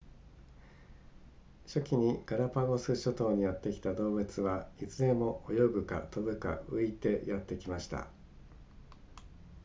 [1.67, 8.07] 初期にガラパゴス諸島にやってきた動物はいずれも泳ぐか飛ぶか浮いてやってきました